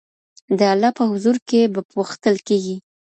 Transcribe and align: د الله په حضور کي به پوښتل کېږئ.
د 0.57 0.59
الله 0.73 0.91
په 0.97 1.03
حضور 1.11 1.35
کي 1.47 1.61
به 1.73 1.81
پوښتل 1.93 2.35
کېږئ. 2.47 2.77